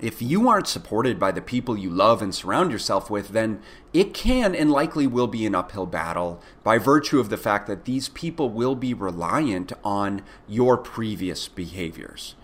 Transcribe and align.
If 0.00 0.22
you 0.22 0.48
aren't 0.48 0.68
supported 0.68 1.18
by 1.18 1.32
the 1.32 1.42
people 1.42 1.76
you 1.76 1.90
love 1.90 2.22
and 2.22 2.32
surround 2.32 2.70
yourself 2.70 3.10
with, 3.10 3.30
then 3.30 3.60
it 3.92 4.14
can 4.14 4.54
and 4.54 4.70
likely 4.70 5.08
will 5.08 5.26
be 5.26 5.44
an 5.44 5.56
uphill 5.56 5.86
battle 5.86 6.40
by 6.62 6.78
virtue 6.78 7.18
of 7.18 7.30
the 7.30 7.36
fact 7.36 7.66
that 7.66 7.84
these 7.84 8.08
people 8.10 8.48
will 8.48 8.76
be 8.76 8.94
reliant 8.94 9.72
on 9.82 10.22
your 10.46 10.76
previous 10.76 11.48
behaviors. 11.48 12.36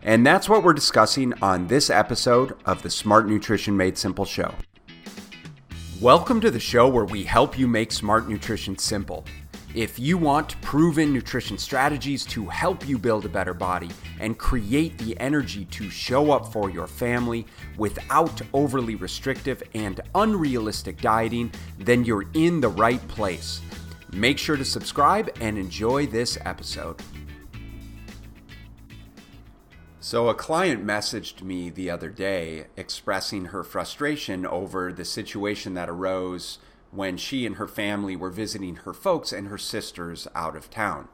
And 0.00 0.24
that's 0.24 0.48
what 0.48 0.62
we're 0.62 0.74
discussing 0.74 1.34
on 1.42 1.66
this 1.66 1.90
episode 1.90 2.56
of 2.64 2.82
the 2.82 2.90
Smart 2.90 3.26
Nutrition 3.26 3.76
Made 3.76 3.98
Simple 3.98 4.24
show. 4.24 4.54
Welcome 6.00 6.40
to 6.40 6.52
the 6.52 6.60
show 6.60 6.88
where 6.88 7.04
we 7.04 7.24
help 7.24 7.58
you 7.58 7.66
make 7.66 7.90
smart 7.90 8.28
nutrition 8.28 8.78
simple. 8.78 9.24
If 9.74 9.98
you 9.98 10.18
want 10.18 10.60
proven 10.60 11.14
nutrition 11.14 11.56
strategies 11.56 12.26
to 12.26 12.44
help 12.44 12.86
you 12.86 12.98
build 12.98 13.24
a 13.24 13.30
better 13.30 13.54
body 13.54 13.88
and 14.20 14.36
create 14.36 14.98
the 14.98 15.18
energy 15.18 15.64
to 15.64 15.88
show 15.88 16.30
up 16.30 16.52
for 16.52 16.68
your 16.68 16.86
family 16.86 17.46
without 17.78 18.42
overly 18.52 18.96
restrictive 18.96 19.62
and 19.72 19.98
unrealistic 20.14 21.00
dieting, 21.00 21.50
then 21.78 22.04
you're 22.04 22.26
in 22.34 22.60
the 22.60 22.68
right 22.68 23.06
place. 23.08 23.62
Make 24.12 24.36
sure 24.36 24.58
to 24.58 24.64
subscribe 24.64 25.30
and 25.40 25.56
enjoy 25.56 26.06
this 26.06 26.36
episode. 26.44 27.00
So, 30.00 30.28
a 30.28 30.34
client 30.34 30.84
messaged 30.84 31.40
me 31.40 31.70
the 31.70 31.88
other 31.88 32.10
day 32.10 32.66
expressing 32.76 33.46
her 33.46 33.64
frustration 33.64 34.44
over 34.44 34.92
the 34.92 35.06
situation 35.06 35.72
that 35.74 35.88
arose 35.88 36.58
when 36.92 37.16
she 37.16 37.44
and 37.44 37.56
her 37.56 37.66
family 37.66 38.14
were 38.14 38.30
visiting 38.30 38.76
her 38.76 38.92
folks 38.92 39.32
and 39.32 39.48
her 39.48 39.58
sisters 39.58 40.28
out 40.34 40.54
of 40.54 40.70
town. 40.70 41.08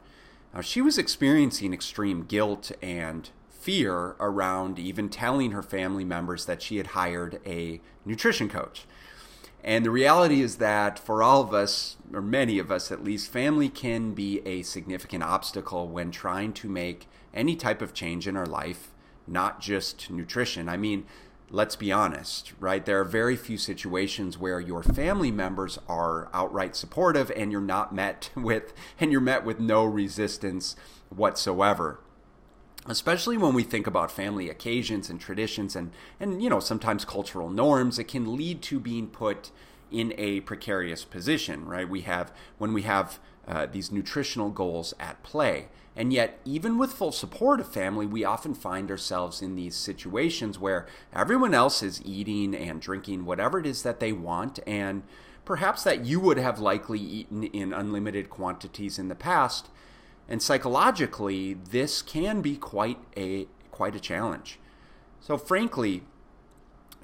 Now, 0.53 0.61
she 0.61 0.83
was 0.83 0.99
experiencing 0.99 1.73
extreme 1.73 2.25
guilt 2.25 2.73
and 2.83 3.31
fear 3.49 4.17
around 4.19 4.79
even 4.79 5.09
telling 5.09 5.53
her 5.53 5.63
family 5.63 6.05
members 6.05 6.47
that 6.47 6.63
she 6.63 6.79
had 6.79 6.89
hired 6.89 7.41
a 7.47 7.81
nutrition 8.05 8.49
coach. 8.49 8.87
And 9.63 9.85
the 9.85 9.91
reality 9.91 10.41
is 10.41 10.57
that 10.57 10.99
for 10.99 11.23
all 11.23 11.43
of 11.43 11.53
us, 11.53 11.97
or 12.13 12.23
many 12.23 12.59
of 12.59 12.71
us 12.71 12.91
at 12.91 13.05
least, 13.05 13.31
family 13.31 13.69
can 13.69 14.15
be 14.15 14.41
a 14.47 14.63
significant 14.63 15.23
obstacle 15.23 15.89
when 15.89 16.11
trying 16.11 16.53
to 16.55 16.69
make 16.69 17.09
any 17.35 17.57
type 17.57 17.83
of 17.83 17.93
change 17.93 18.27
in 18.27 18.37
our 18.37 18.47
life, 18.47 18.91
not 19.27 19.61
just 19.61 20.11
nutrition. 20.11 20.69
I 20.69 20.77
mean, 20.77 21.05
let's 21.51 21.77
be 21.77 21.91
honest, 21.91 22.53
right? 22.61 22.85
There 22.85 23.01
are 23.01 23.05
very 23.05 23.37
few 23.37 23.57
situations 23.57 24.37
where 24.37 24.61
your 24.61 24.83
family 24.83 25.31
members 25.31 25.79
are 25.89 26.29
outright 26.35 26.77
supportive 26.77 27.31
and 27.35 27.51
you're 27.51 27.61
not 27.61 27.95
met 27.95 28.31
with 28.37 28.73
and 29.01 29.11
you're 29.11 29.21
met 29.21 29.45
with 29.45 29.59
no 29.61 29.85
resistance 29.85 30.77
whatsoever. 31.09 32.01
Especially 32.87 33.37
when 33.37 33.55
we 33.55 33.63
think 33.63 33.87
about 33.87 34.11
family 34.11 34.49
occasions 34.49 35.11
and 35.11 35.21
traditions 35.21 35.77
and 35.77 35.93
and 36.19 36.43
you 36.43 36.49
know, 36.49 36.61
sometimes 36.61 37.05
cultural 37.05 37.51
norms, 37.51 37.99
it 37.99 38.09
can 38.09 38.37
lead 38.37 38.63
to 38.63 38.81
being 38.81 39.09
put 39.09 39.51
in 39.91 40.15
a 40.17 40.41
precarious 40.41 41.05
position, 41.05 41.67
right? 41.67 41.89
We 41.89 42.03
have 42.03 42.33
when 42.57 42.73
we 42.73 42.83
have 42.83 43.19
uh, 43.47 43.67
these 43.67 43.91
nutritional 43.91 44.51
goals 44.51 44.95
at 45.01 45.23
play. 45.23 45.69
And 45.99 46.13
yet, 46.13 46.39
even 46.45 46.79
with 46.79 46.93
full 46.93 47.11
support 47.11 47.59
of 47.59 47.67
family, 47.67 48.07
we 48.07 48.23
often 48.25 48.55
find 48.55 48.89
ourselves 48.89 49.43
in 49.43 49.57
these 49.57 49.75
situations 49.75 50.57
where 50.57 50.87
everyone 51.13 51.55
else 51.55 51.83
is 51.83 52.01
eating 52.05 52.55
and 52.55 52.81
drinking 52.81 53.25
whatever 53.25 53.59
it 53.59 53.67
is 53.67 53.83
that 53.83 53.99
they 53.99 54.13
want, 54.13 54.61
and 54.65 55.03
perhaps 55.45 55.83
that 55.83 56.05
you 56.05 56.21
would 56.21 56.39
have 56.39 56.61
likely 56.61 57.01
eaten 57.01 57.43
in 57.43 57.73
unlimited 57.73 58.31
quantities 58.31 58.97
in 58.97 59.09
the 59.09 59.17
past. 59.17 59.71
And 60.29 60.41
psychologically, 60.41 61.55
this 61.55 62.01
can 62.01 62.43
be 62.43 62.57
quite 62.57 63.01
a 63.17 63.49
quite 63.73 63.97
a 63.97 64.01
challenge. 64.01 64.61
So 65.21 65.37
frankly, 65.37 66.05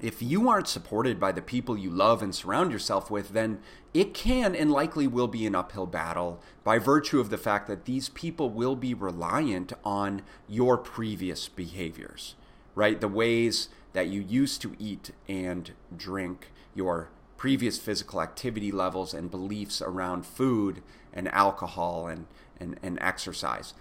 if 0.01 0.21
you 0.21 0.49
aren't 0.49 0.67
supported 0.67 1.19
by 1.19 1.31
the 1.31 1.41
people 1.41 1.77
you 1.77 1.89
love 1.89 2.21
and 2.21 2.35
surround 2.35 2.71
yourself 2.71 3.09
with, 3.09 3.29
then 3.29 3.59
it 3.93 4.13
can 4.13 4.53
and 4.55 4.71
likely 4.71 5.07
will 5.07 5.27
be 5.27 5.45
an 5.45 5.55
uphill 5.55 5.85
battle 5.85 6.41
by 6.63 6.77
virtue 6.77 7.19
of 7.19 7.29
the 7.29 7.37
fact 7.37 7.67
that 7.67 7.85
these 7.85 8.09
people 8.09 8.49
will 8.49 8.75
be 8.75 8.93
reliant 8.93 9.71
on 9.83 10.21
your 10.49 10.77
previous 10.77 11.47
behaviors, 11.47 12.35
right? 12.75 12.99
The 12.99 13.07
ways 13.07 13.69
that 13.93 14.07
you 14.07 14.21
used 14.21 14.61
to 14.63 14.75
eat 14.77 15.11
and 15.29 15.71
drink, 15.95 16.51
your 16.73 17.09
previous 17.37 17.77
physical 17.77 18.21
activity 18.21 18.71
levels 18.71 19.13
and 19.13 19.31
beliefs 19.31 19.81
around 19.81 20.25
food 20.25 20.81
and 21.13 21.29
alcohol 21.29 22.07
and, 22.07 22.25
and, 22.59 22.77
and 22.83 22.97
exercise. 22.99 23.73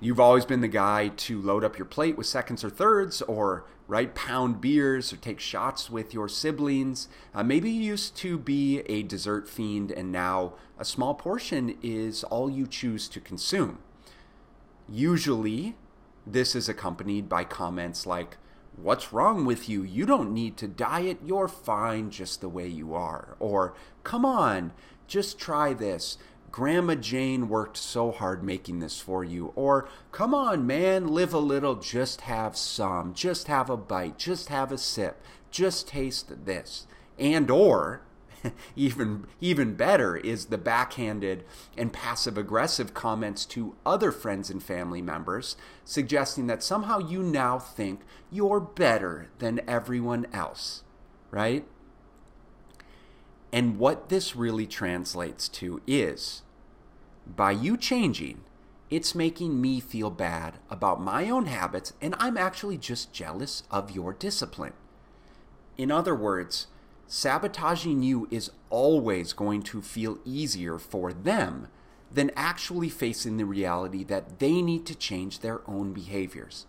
You've 0.00 0.20
always 0.20 0.44
been 0.44 0.60
the 0.60 0.68
guy 0.68 1.08
to 1.08 1.40
load 1.40 1.64
up 1.64 1.76
your 1.76 1.84
plate 1.84 2.16
with 2.16 2.26
seconds 2.26 2.62
or 2.62 2.70
thirds, 2.70 3.20
or 3.22 3.64
right 3.88 4.14
pound 4.14 4.60
beers, 4.60 5.12
or 5.12 5.16
take 5.16 5.40
shots 5.40 5.90
with 5.90 6.14
your 6.14 6.28
siblings. 6.28 7.08
Uh, 7.34 7.42
maybe 7.42 7.68
you 7.68 7.82
used 7.82 8.16
to 8.18 8.38
be 8.38 8.80
a 8.86 9.02
dessert 9.02 9.48
fiend, 9.48 9.90
and 9.90 10.12
now 10.12 10.52
a 10.78 10.84
small 10.84 11.14
portion 11.14 11.76
is 11.82 12.22
all 12.24 12.48
you 12.48 12.68
choose 12.68 13.08
to 13.08 13.20
consume. 13.20 13.80
Usually, 14.88 15.74
this 16.24 16.54
is 16.54 16.68
accompanied 16.68 17.28
by 17.28 17.44
comments 17.44 18.06
like, 18.06 18.36
What's 18.76 19.12
wrong 19.12 19.44
with 19.44 19.68
you? 19.68 19.82
You 19.82 20.06
don't 20.06 20.32
need 20.32 20.56
to 20.58 20.68
diet. 20.68 21.18
You're 21.24 21.48
fine 21.48 22.10
just 22.10 22.40
the 22.40 22.48
way 22.48 22.68
you 22.68 22.94
are. 22.94 23.36
Or, 23.40 23.74
Come 24.04 24.24
on, 24.24 24.72
just 25.08 25.40
try 25.40 25.72
this. 25.72 26.16
Grandma 26.50 26.94
Jane 26.94 27.48
worked 27.48 27.76
so 27.76 28.10
hard 28.10 28.42
making 28.42 28.80
this 28.80 29.00
for 29.00 29.22
you. 29.22 29.52
Or, 29.54 29.88
come 30.12 30.34
on, 30.34 30.66
man, 30.66 31.08
live 31.08 31.34
a 31.34 31.38
little, 31.38 31.76
just 31.76 32.22
have 32.22 32.56
some, 32.56 33.14
just 33.14 33.46
have 33.46 33.70
a 33.70 33.76
bite, 33.76 34.18
just 34.18 34.48
have 34.48 34.72
a 34.72 34.78
sip, 34.78 35.22
just 35.50 35.88
taste 35.88 36.44
this. 36.44 36.86
And, 37.18 37.50
or, 37.50 38.02
even 38.76 39.26
even 39.40 39.74
better 39.74 40.16
is 40.16 40.46
the 40.46 40.58
backhanded 40.58 41.44
and 41.76 41.92
passive 41.92 42.38
aggressive 42.38 42.94
comments 42.94 43.44
to 43.44 43.74
other 43.84 44.12
friends 44.12 44.50
and 44.50 44.62
family 44.62 45.02
members 45.02 45.56
suggesting 45.84 46.46
that 46.46 46.62
somehow 46.62 46.98
you 46.98 47.22
now 47.22 47.58
think 47.58 48.00
you're 48.30 48.60
better 48.60 49.28
than 49.38 49.60
everyone 49.66 50.26
else 50.32 50.84
right 51.30 51.66
and 53.58 53.76
what 53.76 54.08
this 54.08 54.36
really 54.36 54.68
translates 54.68 55.48
to 55.48 55.82
is 55.84 56.42
by 57.26 57.50
you 57.50 57.76
changing, 57.76 58.42
it's 58.88 59.16
making 59.16 59.60
me 59.60 59.80
feel 59.80 60.10
bad 60.10 60.58
about 60.70 61.00
my 61.00 61.28
own 61.28 61.46
habits, 61.46 61.92
and 62.00 62.14
I'm 62.20 62.36
actually 62.36 62.78
just 62.78 63.12
jealous 63.12 63.64
of 63.68 63.90
your 63.90 64.12
discipline. 64.12 64.74
In 65.76 65.90
other 65.90 66.14
words, 66.14 66.68
sabotaging 67.08 68.00
you 68.00 68.28
is 68.30 68.52
always 68.70 69.32
going 69.32 69.62
to 69.62 69.82
feel 69.82 70.20
easier 70.24 70.78
for 70.78 71.12
them 71.12 71.66
than 72.12 72.30
actually 72.36 72.88
facing 72.88 73.38
the 73.38 73.44
reality 73.44 74.04
that 74.04 74.38
they 74.38 74.62
need 74.62 74.86
to 74.86 74.94
change 74.94 75.40
their 75.40 75.68
own 75.68 75.92
behaviors. 75.92 76.66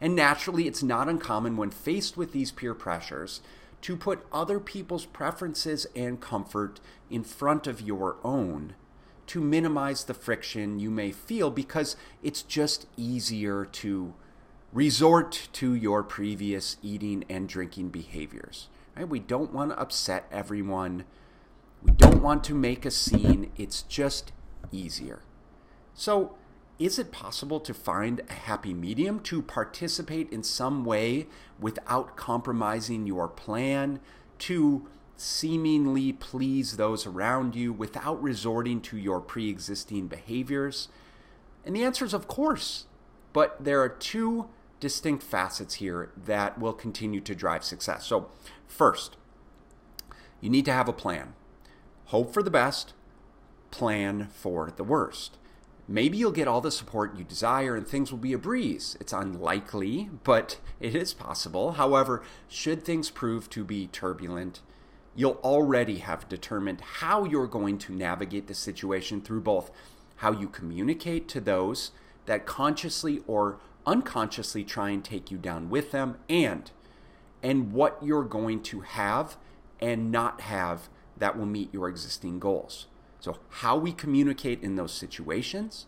And 0.00 0.14
naturally, 0.14 0.68
it's 0.68 0.84
not 0.84 1.08
uncommon 1.08 1.56
when 1.56 1.72
faced 1.72 2.16
with 2.16 2.30
these 2.30 2.52
peer 2.52 2.74
pressures 2.74 3.40
to 3.82 3.96
put 3.96 4.26
other 4.32 4.58
people's 4.58 5.06
preferences 5.06 5.86
and 5.94 6.20
comfort 6.20 6.80
in 7.10 7.24
front 7.24 7.66
of 7.66 7.80
your 7.80 8.16
own 8.24 8.74
to 9.28 9.40
minimize 9.40 10.04
the 10.04 10.14
friction 10.14 10.80
you 10.80 10.90
may 10.90 11.12
feel 11.12 11.50
because 11.50 11.96
it's 12.22 12.42
just 12.42 12.86
easier 12.96 13.64
to 13.64 14.14
resort 14.72 15.48
to 15.52 15.74
your 15.74 16.02
previous 16.02 16.76
eating 16.82 17.24
and 17.28 17.48
drinking 17.48 17.90
behaviors. 17.90 18.68
Right? 18.96 19.08
We 19.08 19.20
don't 19.20 19.52
want 19.52 19.70
to 19.70 19.78
upset 19.78 20.26
everyone. 20.32 21.04
We 21.82 21.92
don't 21.92 22.22
want 22.22 22.42
to 22.44 22.54
make 22.54 22.84
a 22.84 22.90
scene. 22.90 23.52
It's 23.56 23.82
just 23.82 24.32
easier. 24.72 25.22
So, 25.94 26.36
is 26.78 26.98
it 26.98 27.10
possible 27.10 27.58
to 27.60 27.74
find 27.74 28.20
a 28.28 28.32
happy 28.32 28.72
medium 28.72 29.18
to 29.20 29.42
participate 29.42 30.30
in 30.30 30.42
some 30.42 30.84
way 30.84 31.26
without 31.58 32.16
compromising 32.16 33.06
your 33.06 33.26
plan, 33.26 33.98
to 34.38 34.86
seemingly 35.16 36.12
please 36.12 36.76
those 36.76 37.04
around 37.04 37.56
you 37.56 37.72
without 37.72 38.22
resorting 38.22 38.80
to 38.80 38.96
your 38.96 39.20
pre 39.20 39.48
existing 39.48 40.06
behaviors? 40.06 40.88
And 41.64 41.74
the 41.74 41.84
answer 41.84 42.04
is, 42.04 42.14
of 42.14 42.28
course. 42.28 42.84
But 43.32 43.62
there 43.62 43.82
are 43.82 43.88
two 43.88 44.48
distinct 44.80 45.24
facets 45.24 45.74
here 45.74 46.12
that 46.16 46.58
will 46.58 46.72
continue 46.72 47.20
to 47.20 47.34
drive 47.34 47.64
success. 47.64 48.06
So, 48.06 48.30
first, 48.68 49.16
you 50.40 50.48
need 50.48 50.64
to 50.66 50.72
have 50.72 50.88
a 50.88 50.92
plan. 50.92 51.34
Hope 52.06 52.32
for 52.32 52.42
the 52.42 52.50
best, 52.50 52.94
plan 53.70 54.28
for 54.32 54.72
the 54.74 54.84
worst. 54.84 55.36
Maybe 55.90 56.18
you'll 56.18 56.32
get 56.32 56.46
all 56.46 56.60
the 56.60 56.70
support 56.70 57.16
you 57.16 57.24
desire 57.24 57.74
and 57.74 57.88
things 57.88 58.12
will 58.12 58.18
be 58.18 58.34
a 58.34 58.38
breeze. 58.38 58.94
It's 59.00 59.14
unlikely, 59.14 60.10
but 60.22 60.58
it 60.80 60.94
is 60.94 61.14
possible. 61.14 61.72
However, 61.72 62.22
should 62.46 62.84
things 62.84 63.08
prove 63.08 63.48
to 63.50 63.64
be 63.64 63.86
turbulent, 63.86 64.60
you'll 65.16 65.40
already 65.42 65.98
have 65.98 66.28
determined 66.28 66.82
how 66.82 67.24
you're 67.24 67.46
going 67.46 67.78
to 67.78 67.94
navigate 67.94 68.48
the 68.48 68.54
situation 68.54 69.22
through 69.22 69.40
both 69.40 69.70
how 70.16 70.32
you 70.32 70.48
communicate 70.48 71.26
to 71.28 71.40
those 71.40 71.92
that 72.26 72.44
consciously 72.44 73.22
or 73.26 73.58
unconsciously 73.86 74.64
try 74.64 74.90
and 74.90 75.04
take 75.04 75.30
you 75.30 75.38
down 75.38 75.70
with 75.70 75.92
them 75.92 76.18
and 76.28 76.70
and 77.42 77.72
what 77.72 77.98
you're 78.02 78.24
going 78.24 78.60
to 78.60 78.80
have 78.80 79.36
and 79.80 80.10
not 80.12 80.42
have 80.42 80.88
that 81.16 81.38
will 81.38 81.46
meet 81.46 81.72
your 81.72 81.88
existing 81.88 82.38
goals. 82.38 82.86
So, 83.28 83.36
how 83.50 83.76
we 83.76 83.92
communicate 83.92 84.62
in 84.62 84.76
those 84.76 84.94
situations, 84.94 85.84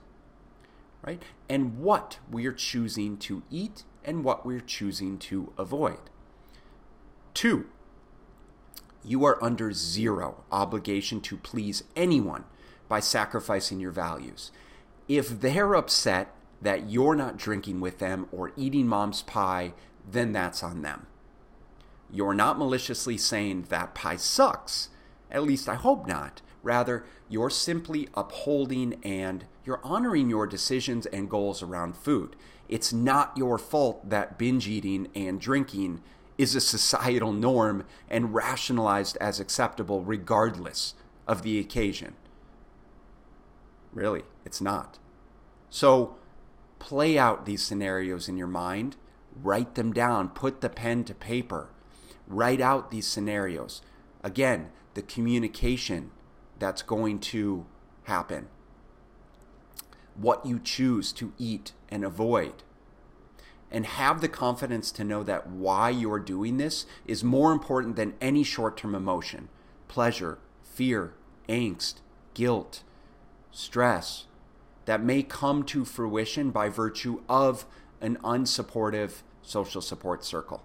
right? 1.01 1.23
And 1.49 1.79
what 1.79 2.19
we 2.31 2.45
are 2.45 2.53
choosing 2.53 3.17
to 3.17 3.43
eat 3.51 3.85
and 4.05 4.23
what 4.23 4.45
we're 4.45 4.61
choosing 4.61 5.17
to 5.21 5.51
avoid. 5.57 6.11
Two, 7.33 7.65
you 9.03 9.25
are 9.25 9.43
under 9.43 9.73
zero 9.73 10.45
obligation 10.53 11.23
to 11.23 11.39
please 11.39 11.83
anyone 11.97 12.45
by 12.91 13.01
sacrificing 13.01 13.81
your 13.81 13.91
values. 13.91 14.51
If 15.09 15.41
they're 15.41 15.75
upset 15.75 16.35
that 16.61 16.91
you're 16.91 17.17
not 17.17 17.39
drinking 17.39 17.81
with 17.81 18.01
them 18.01 18.29
or 18.31 18.53
eating 18.55 18.87
mom's 18.87 19.23
pie, 19.23 19.73
then 20.07 20.33
that's 20.33 20.63
on 20.63 20.83
them. 20.83 21.07
You're 22.13 22.35
not 22.35 22.59
maliciously 22.59 23.17
saying 23.17 23.69
that 23.71 23.95
pie 23.95 24.17
sucks. 24.17 24.91
At 25.31 25.45
least 25.45 25.71
I 25.71 25.77
hope 25.77 26.07
not. 26.07 26.43
Rather, 26.62 27.05
you're 27.29 27.51
simply 27.51 28.09
upholding 28.15 29.01
and 29.03 29.47
you're 29.65 29.81
honoring 29.83 30.29
your 30.29 30.47
decisions 30.47 31.07
and 31.07 31.31
goals 31.31 31.62
around 31.62 31.97
food. 31.97 32.37
It's 32.69 32.93
not 32.93 33.37
your 33.37 33.59
fault 33.59 34.11
that 34.11 34.39
binge 34.39 34.69
eating 34.69 35.09
and 35.15 35.41
drinking 35.41 36.03
is 36.39 36.55
a 36.55 36.61
societal 36.61 37.33
norm 37.33 37.85
and 38.09 38.35
rationalized 38.35 39.17
as 39.21 39.41
acceptable 39.41 40.03
regardless 40.03 40.95
of 41.27 41.43
the 41.43 41.59
occasion. 41.59 42.15
Really, 43.93 44.23
it's 44.45 44.61
not. 44.61 44.99
So, 45.69 46.17
play 46.79 47.19
out 47.19 47.45
these 47.45 47.63
scenarios 47.63 48.29
in 48.29 48.37
your 48.37 48.47
mind, 48.47 48.97
write 49.43 49.75
them 49.75 49.93
down, 49.93 50.31
put 50.31 50.61
the 50.61 50.71
pen 50.71 51.05
to 51.05 51.15
paper, 51.15 51.69
write 52.27 52.61
out 52.61 52.91
these 52.91 53.06
scenarios. 53.06 53.83
Again, 54.23 54.71
the 54.95 55.03
communication 55.03 56.11
that's 56.61 56.83
going 56.83 57.19
to 57.19 57.67
happen, 58.05 58.47
what 60.15 60.47
you 60.47 60.61
choose 60.62 61.12
to 61.12 61.33
eat 61.39 61.73
and 61.89 62.05
avoid. 62.05 62.62
And 63.73 63.87
have 63.87 64.21
the 64.21 64.29
confidence 64.29 64.91
to 64.93 65.05
know 65.05 65.23
that 65.23 65.49
why 65.49 65.91
you're 65.91 66.19
doing 66.19 66.57
this 66.57 66.87
is 67.07 67.23
more 67.23 67.53
important 67.53 67.95
than 67.95 68.15
any 68.21 68.43
short 68.43 68.77
term 68.77 68.97
emotion. 68.97 69.49
Pleasure, 69.87 70.39
fear, 70.65 71.15
angst, 71.49 72.01
guilt, 72.35 72.83
stress. 73.53 74.27
That 74.87 75.05
may 75.05 75.23
come 75.23 75.63
to 75.65 75.85
fruition 75.85 76.51
by 76.51 76.69
virtue 76.69 77.23
of 77.29 77.65
an 78.01 78.17
unsupportive 78.25 79.23
social 79.43 79.81
support 79.81 80.25
circle. 80.25 80.65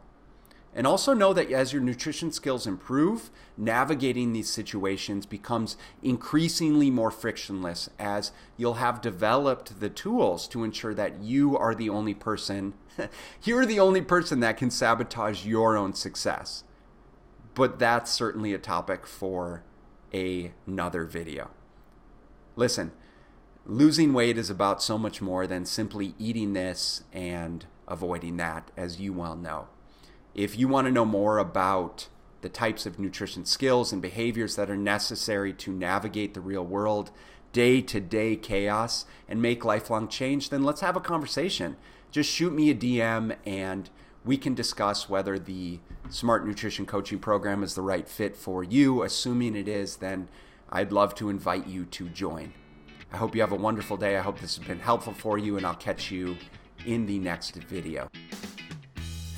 And 0.77 0.85
also 0.85 1.13
know 1.13 1.31
that 1.31 1.49
as 1.51 1.71
your 1.71 1.81
nutrition 1.81 2.33
skills 2.33 2.67
improve, 2.67 3.31
navigating 3.55 4.33
these 4.33 4.49
situations 4.49 5.25
becomes 5.25 5.77
increasingly 6.03 6.91
more 6.91 7.11
frictionless 7.11 7.89
as 7.97 8.33
you'll 8.57 8.73
have 8.75 8.99
developed 8.99 9.79
the 9.79 9.89
tools 9.89 10.49
to 10.49 10.65
ensure 10.65 10.93
that 10.93 11.21
you 11.21 11.57
are 11.57 11.73
the 11.73 11.89
only 11.89 12.13
person, 12.13 12.73
you're 13.43 13.65
the 13.65 13.79
only 13.79 14.01
person 14.01 14.41
that 14.41 14.57
can 14.57 14.69
sabotage 14.69 15.45
your 15.45 15.77
own 15.77 15.93
success. 15.93 16.65
But 17.53 17.79
that's 17.79 18.11
certainly 18.11 18.53
a 18.53 18.57
topic 18.57 19.07
for 19.07 19.63
a, 20.13 20.51
another 20.67 21.05
video. 21.05 21.51
Listen, 22.57 22.91
losing 23.65 24.11
weight 24.11 24.37
is 24.37 24.49
about 24.49 24.83
so 24.83 24.97
much 24.97 25.21
more 25.21 25.47
than 25.47 25.65
simply 25.65 26.15
eating 26.19 26.51
this 26.51 27.03
and 27.13 27.65
avoiding 27.87 28.35
that, 28.37 28.71
as 28.75 28.99
you 28.99 29.13
well 29.13 29.37
know. 29.37 29.69
If 30.35 30.59
you 30.59 30.67
want 30.67 30.85
to 30.85 30.91
know 30.91 31.05
more 31.05 31.37
about 31.37 32.09
the 32.41 32.49
types 32.49 32.85
of 32.85 32.99
nutrition 32.99 33.45
skills 33.45 33.93
and 33.93 34.01
behaviors 34.01 34.57
that 34.57 34.69
are 34.69 34.75
necessary 34.75 35.53
to 35.53 35.71
navigate 35.71 36.33
the 36.33 36.41
real 36.41 36.65
world, 36.65 37.09
day 37.53 37.81
to 37.81 38.01
day 38.01 38.35
chaos, 38.35 39.05
and 39.29 39.41
make 39.41 39.63
lifelong 39.63 40.09
change, 40.09 40.49
then 40.49 40.61
let's 40.61 40.81
have 40.81 40.97
a 40.97 40.99
conversation. 40.99 41.77
Just 42.11 42.29
shoot 42.29 42.51
me 42.51 42.69
a 42.69 42.75
DM 42.75 43.37
and 43.45 43.89
we 44.25 44.35
can 44.35 44.53
discuss 44.53 45.07
whether 45.07 45.39
the 45.39 45.79
Smart 46.09 46.45
Nutrition 46.45 46.85
Coaching 46.85 47.19
Program 47.19 47.63
is 47.63 47.75
the 47.75 47.81
right 47.81 48.07
fit 48.07 48.35
for 48.35 48.61
you. 48.61 49.03
Assuming 49.03 49.55
it 49.55 49.69
is, 49.69 49.97
then 49.97 50.27
I'd 50.69 50.91
love 50.91 51.15
to 51.15 51.29
invite 51.29 51.65
you 51.65 51.85
to 51.85 52.09
join. 52.09 52.51
I 53.13 53.17
hope 53.17 53.35
you 53.35 53.41
have 53.41 53.53
a 53.53 53.55
wonderful 53.55 53.95
day. 53.95 54.17
I 54.17 54.21
hope 54.21 54.39
this 54.39 54.57
has 54.57 54.67
been 54.67 54.79
helpful 54.79 55.13
for 55.13 55.37
you, 55.37 55.55
and 55.55 55.65
I'll 55.65 55.75
catch 55.75 56.11
you 56.11 56.35
in 56.85 57.05
the 57.05 57.19
next 57.19 57.55
video. 57.55 58.09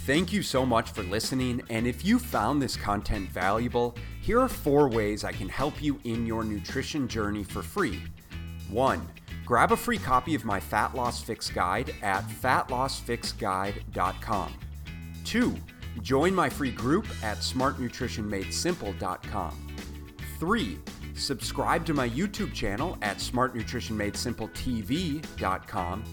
Thank 0.08 0.32
you 0.32 0.42
so 0.42 0.66
much 0.66 0.92
for 0.92 1.04
listening. 1.04 1.62
And 1.70 1.86
if 1.86 2.06
you 2.06 2.18
found 2.18 2.62
this 2.62 2.78
content 2.78 3.30
valuable, 3.30 3.94
here 4.22 4.40
are 4.40 4.48
four 4.48 4.88
ways 4.88 5.26
I 5.26 5.34
can 5.34 5.50
help 5.50 5.84
you 5.84 6.00
in 6.06 6.26
your 6.26 6.46
nutrition 6.46 7.10
journey 7.10 7.44
for 7.44 7.62
free. 7.62 8.02
One, 8.70 9.06
grab 9.44 9.74
a 9.74 9.76
free 9.76 9.98
copy 9.98 10.34
of 10.34 10.46
my 10.46 10.62
Fat 10.62 10.96
Loss 10.96 11.24
Fix 11.24 11.50
Guide 11.50 11.94
at 12.02 12.24
fatlossfixguide.com. 12.24 14.54
Two, 15.26 15.58
join 16.02 16.34
my 16.34 16.50
free 16.50 16.72
group 16.72 17.06
at 17.22 17.40
smartnutritionmadesimple.com. 17.40 19.76
Three, 20.40 20.80
subscribe 21.16 21.86
to 21.86 21.94
my 21.94 22.08
YouTube 22.08 22.54
channel 22.54 22.98
at 23.02 23.18
smartnutritionmadesimpletv.com. 23.18 26.04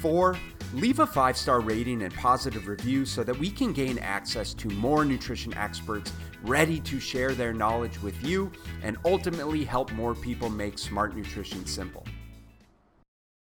Four, 0.00 0.36
Leave 0.76 0.98
a 0.98 1.06
five 1.06 1.38
star 1.38 1.60
rating 1.60 2.02
and 2.02 2.12
positive 2.12 2.68
review 2.68 3.06
so 3.06 3.24
that 3.24 3.38
we 3.38 3.50
can 3.50 3.72
gain 3.72 3.98
access 4.00 4.52
to 4.52 4.68
more 4.68 5.06
nutrition 5.06 5.54
experts 5.54 6.12
ready 6.42 6.80
to 6.80 7.00
share 7.00 7.32
their 7.32 7.54
knowledge 7.54 7.98
with 8.02 8.22
you 8.22 8.52
and 8.82 8.98
ultimately 9.06 9.64
help 9.64 9.90
more 9.92 10.14
people 10.14 10.50
make 10.50 10.78
smart 10.78 11.16
nutrition 11.16 11.64
simple. 11.64 12.06